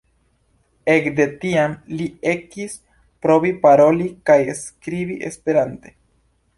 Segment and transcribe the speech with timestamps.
[0.93, 2.75] Ekde tiam, Li ekis
[3.27, 5.99] provi paroli kaj skribi esperante.